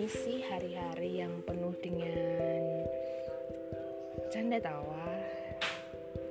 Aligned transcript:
mengisi 0.00 0.40
hari-hari 0.48 1.20
yang 1.20 1.44
penuh 1.44 1.76
dengan 1.76 2.56
canda 4.32 4.56
tawa, 4.56 5.12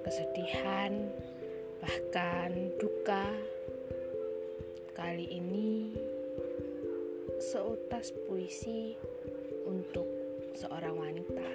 kesedihan, 0.02 1.06
bahkan 1.78 2.74
duka. 2.82 3.30
Kali 4.98 5.22
ini 5.38 5.94
seutas 7.38 8.10
puisi 8.26 8.98
untuk 9.70 10.10
seorang 10.58 10.98
wanita. 10.98 11.50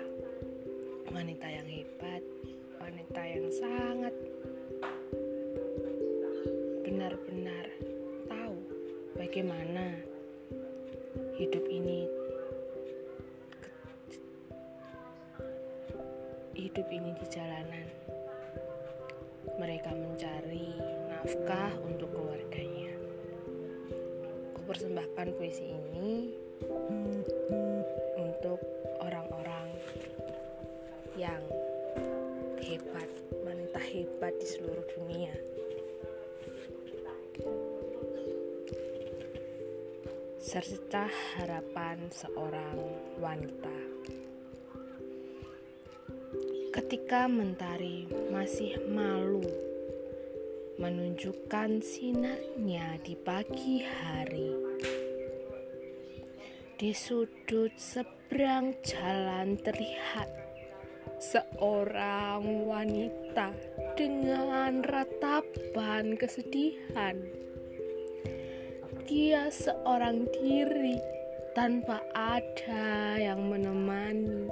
Wanita 1.10 1.50
yang 1.50 1.66
hebat, 1.66 2.22
wanita 2.78 3.22
yang 3.26 3.50
sangat 3.50 4.14
benar-benar 6.86 7.66
tahu 8.30 8.54
bagaimana 9.18 10.13
hidup 11.34 11.66
ini 11.66 12.06
hidup 16.54 16.86
ini 16.94 17.10
di 17.18 17.26
jalanan. 17.26 17.86
Mereka 19.58 19.90
mencari 19.90 20.78
nafkah 21.10 21.74
untuk 21.82 22.14
keluarganya. 22.14 22.94
Kupersembahkan 24.54 25.34
puisi 25.34 25.74
ini 25.74 26.30
untuk 28.14 28.62
orang-orang 29.02 29.74
yang 31.18 31.42
hebat 32.62 33.10
wanita 33.42 33.82
hebat 33.82 34.34
di 34.38 34.46
seluruh 34.46 34.86
dunia 34.94 35.34
serta 40.54 41.10
harapan 41.34 41.98
seorang 42.14 42.78
wanita. 43.18 43.74
Ketika 46.70 47.26
mentari 47.26 48.06
masih 48.30 48.78
malu 48.86 49.42
menunjukkan 50.78 51.82
sinarnya 51.82 53.02
di 53.02 53.18
pagi 53.18 53.82
hari, 53.82 54.54
di 56.78 56.94
sudut 56.94 57.74
seberang 57.74 58.78
jalan 58.86 59.58
terlihat 59.58 60.30
seorang 61.18 62.62
wanita 62.62 63.50
dengan 63.98 64.86
ratapan 64.86 66.14
kesedihan 66.14 67.42
dia 69.04 69.52
seorang 69.52 70.24
diri 70.32 70.96
tanpa 71.52 72.00
ada 72.16 73.20
yang 73.20 73.52
menemani. 73.52 74.48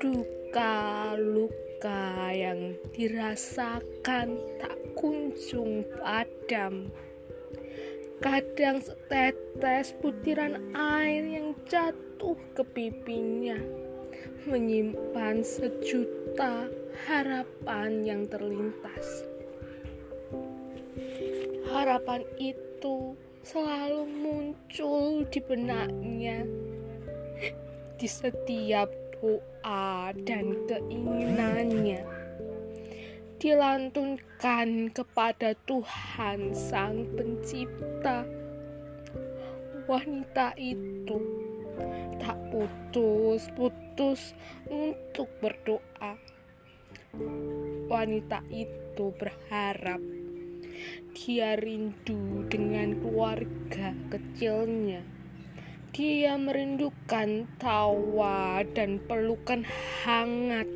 Duka 0.00 1.12
luka 1.20 2.32
yang 2.32 2.80
dirasakan 2.96 4.40
tak 4.56 4.76
kunjung 4.96 5.84
padam. 6.00 6.88
Kadang 8.24 8.80
setetes 8.80 9.94
butiran 10.00 10.72
air 10.74 11.22
yang 11.28 11.54
jatuh 11.68 12.34
ke 12.56 12.64
pipinya 12.72 13.60
menyimpan 14.48 15.44
sejuta 15.44 16.72
harapan 17.04 18.02
yang 18.02 18.22
terlintas. 18.26 19.37
Harapan 21.68 22.24
itu 22.40 23.12
selalu 23.44 24.08
muncul 24.08 25.24
di 25.28 25.40
benaknya 25.44 26.44
di 27.98 28.08
setiap 28.08 28.88
doa 29.18 30.14
dan 30.24 30.64
keinginannya 30.70 32.02
dilantunkan 33.38 34.90
kepada 34.90 35.54
Tuhan 35.66 36.54
Sang 36.54 37.06
Pencipta. 37.14 38.26
Wanita 39.86 40.58
itu 40.58 41.18
tak 42.18 42.38
putus-putus 42.50 44.34
untuk 44.66 45.30
berdoa. 45.38 46.18
Wanita 47.88 48.42
itu 48.50 49.14
berharap 49.14 50.02
dia 51.16 51.58
rindu 51.58 52.46
dengan 52.46 52.98
keluarga 53.00 53.94
kecilnya. 54.12 55.02
Dia 55.92 56.38
merindukan 56.38 57.48
tawa 57.58 58.62
dan 58.76 59.02
pelukan 59.02 59.66
hangat. 60.04 60.68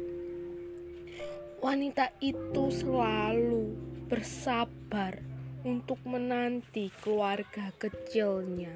Wanita 1.62 2.10
itu 2.18 2.74
selalu 2.74 3.70
bersabar 4.10 5.22
untuk 5.62 6.02
menanti 6.02 6.90
keluarga 7.00 7.70
kecilnya. 7.78 8.74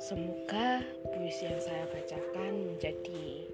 Semoga 0.00 0.84
puisi 1.12 1.48
yang 1.48 1.60
saya 1.60 1.84
bacakan 1.88 2.52
menjadi 2.72 3.48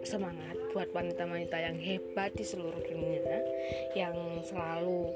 semangat 0.00 0.56
buat 0.72 0.88
wanita-wanita 0.96 1.56
yang 1.60 1.76
hebat 1.76 2.32
di 2.32 2.44
seluruh 2.44 2.80
dunia 2.80 3.20
yang 3.92 4.40
selalu 4.44 5.12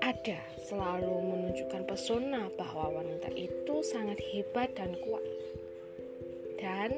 ada, 0.00 0.40
selalu 0.64 1.12
menunjukkan 1.12 1.84
pesona 1.84 2.48
bahwa 2.56 3.00
wanita 3.00 3.30
itu 3.36 3.84
sangat 3.84 4.18
hebat 4.32 4.72
dan 4.74 4.96
kuat. 5.04 5.24
Dan 6.56 6.90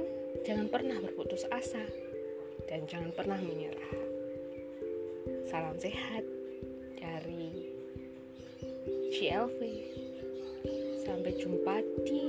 jangan 0.46 0.66
pernah 0.70 0.98
berputus 1.02 1.46
asa 1.50 1.82
dan 2.70 2.86
jangan 2.86 3.10
pernah 3.12 3.38
menyerah. 3.42 3.94
Salam 5.46 5.76
sehat 5.76 6.24
dari 6.96 7.68
CLV. 9.12 9.60
Sampai 11.02 11.34
jumpa 11.36 11.82
di 12.06 12.24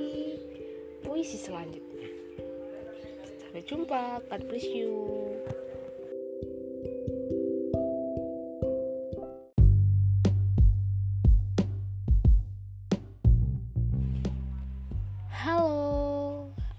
puisi 1.05 1.37
selanjutnya. 1.37 2.09
Sampai 3.39 3.61
jumpa. 3.63 4.25
God 4.27 4.41
bless 4.49 4.67
you. 4.67 5.22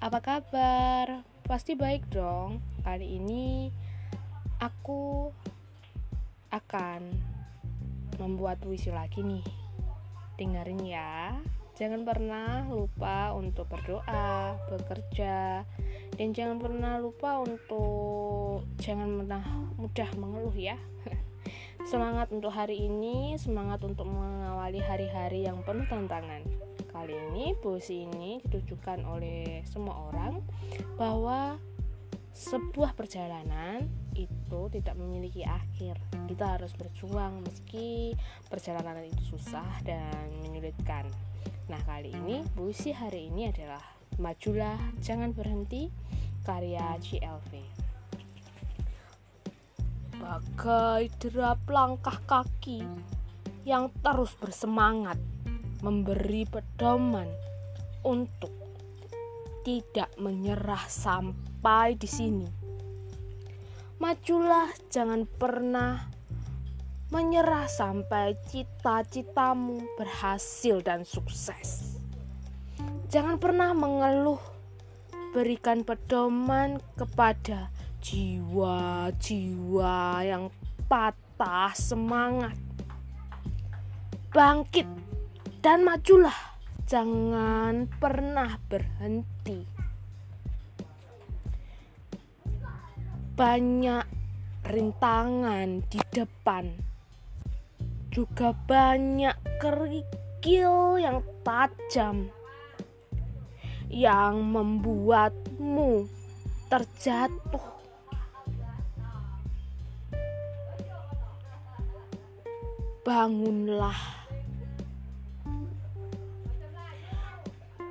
Apa 0.05 0.21
kabar? 0.21 1.25
Pasti 1.49 1.73
baik 1.73 2.13
dong. 2.13 2.61
Kali 2.85 3.17
ini 3.17 3.73
aku 4.61 5.33
akan 6.53 7.09
membuat 8.21 8.61
puisi 8.61 8.93
lagi 8.93 9.25
nih. 9.25 9.41
Dengerin 10.37 10.85
ya. 10.85 11.41
Jangan 11.81 12.05
pernah 12.05 12.69
lupa 12.69 13.33
untuk 13.33 13.65
berdoa, 13.65 14.61
bekerja, 14.69 15.65
dan 16.21 16.29
jangan 16.37 16.61
pernah 16.61 17.01
lupa 17.01 17.41
untuk 17.41 18.69
jangan 18.77 19.25
pernah 19.25 19.43
mudah 19.81 20.11
mengeluh 20.21 20.53
ya. 20.53 20.77
Semangat 21.85 22.33
untuk 22.33 22.49
hari 22.49 22.89
ini, 22.89 23.37
semangat 23.37 23.85
untuk 23.85 24.09
mengawali 24.09 24.81
hari-hari 24.81 25.45
yang 25.45 25.61
penuh 25.69 25.85
tantangan. 25.85 26.41
Kali 26.89 27.13
ini 27.13 27.53
puisi 27.61 28.09
ini 28.09 28.41
ditujukan 28.41 29.05
oleh 29.05 29.61
semua 29.69 30.09
orang 30.09 30.41
bahwa 30.97 31.61
sebuah 32.33 32.97
perjalanan 32.97 33.85
itu 34.17 34.61
tidak 34.73 34.97
memiliki 34.97 35.45
akhir. 35.45 36.01
Kita 36.25 36.57
harus 36.57 36.73
berjuang 36.73 37.45
meski 37.45 38.17
perjalanan 38.49 39.05
itu 39.05 39.37
susah 39.37 39.85
dan 39.85 40.33
menyulitkan. 40.41 41.13
Nah, 41.69 41.85
kali 41.85 42.17
ini 42.17 42.49
puisi 42.57 42.97
hari 42.97 43.29
ini 43.29 43.53
adalah 43.53 43.85
Majulah 44.17 44.81
Jangan 45.05 45.37
Berhenti 45.37 45.93
karya 46.49 46.97
CLV. 46.97 47.84
Bagai 50.15 51.11
derap 51.19 51.67
langkah 51.67 52.19
kaki 52.25 52.87
yang 53.65 53.91
terus 54.05 54.37
bersemangat 54.39 55.19
memberi 55.83 56.47
pedoman 56.47 57.29
untuk 58.05 58.53
tidak 59.65 60.13
menyerah 60.21 60.85
sampai 60.87 61.97
di 61.97 62.07
sini. 62.07 62.49
Majulah, 63.99 64.69
jangan 64.93 65.25
pernah 65.25 66.13
menyerah 67.09 67.71
sampai 67.71 68.37
cita-citamu 68.49 69.81
berhasil 69.97 70.85
dan 70.85 71.09
sukses. 71.09 71.97
Jangan 73.09 73.39
pernah 73.39 73.71
mengeluh, 73.73 74.43
berikan 75.33 75.87
pedoman 75.87 76.83
kepada 76.99 77.74
jiwa-jiwa 78.05 79.97
yang 80.21 80.53
patah 80.85 81.73
semangat. 81.73 82.53
Bangkit 84.29 84.85
dan 85.65 85.89
majulah. 85.89 86.53
jangan 86.85 87.89
pernah 87.97 88.61
berhenti. 88.69 89.65
Banyak 93.33 94.05
rintangan 94.69 95.81
di 95.89 95.97
depan, 96.13 96.77
juga 98.13 98.53
banyak 98.53 99.33
kerikil 99.65 101.01
yang 101.01 101.25
tajam 101.41 102.29
yang 103.89 104.45
membuatmu 104.45 106.05
terjatuh. 106.69 107.84
Bangunlah 113.05 114.25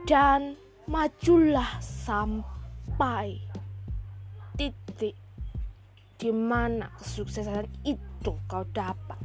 dan 0.09 0.57
majulah 0.89 1.77
sampai 1.77 3.37
titik 4.57 5.13
di 6.17 6.29
mana 6.33 6.89
kesuksesan 6.97 7.69
itu 7.85 8.33
kau 8.49 8.65
dapat. 8.73 9.21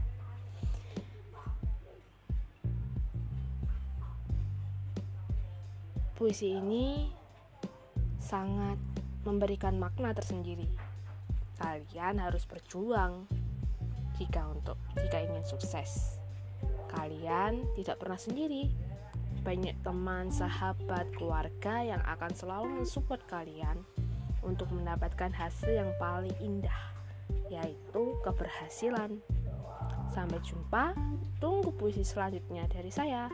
Puisi 6.12 6.52
ini 6.52 7.08
sangat 8.20 8.76
memberikan 9.24 9.80
makna 9.80 10.12
tersendiri. 10.12 10.68
Kalian 11.56 12.20
harus 12.20 12.44
berjuang 12.44 13.24
jika 14.18 14.44
untuk 14.50 14.76
jika 14.98 15.22
ingin 15.22 15.46
sukses. 15.46 16.18
Kalian 16.90 17.64
tidak 17.78 18.02
pernah 18.02 18.18
sendiri 18.18 18.68
banyak 19.42 19.80
teman, 19.86 20.28
sahabat, 20.34 21.08
keluarga 21.14 21.80
yang 21.80 22.02
akan 22.04 22.32
selalu 22.34 22.82
mensupport 22.82 23.22
kalian 23.30 23.80
untuk 24.42 24.70
mendapatkan 24.74 25.30
hasil 25.30 25.72
yang 25.72 25.90
paling 25.96 26.34
indah, 26.42 26.80
yaitu 27.48 28.18
keberhasilan. 28.26 29.22
Sampai 30.10 30.42
jumpa, 30.42 30.92
tunggu 31.38 31.70
puisi 31.70 32.02
selanjutnya 32.02 32.66
dari 32.66 32.90
saya. 32.90 33.30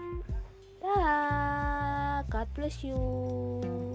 Dah, 0.85 2.21
God 2.29 2.49
bless 2.53 2.85
you. 2.85 3.94